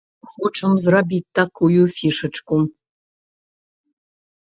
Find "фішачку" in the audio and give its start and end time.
1.99-2.55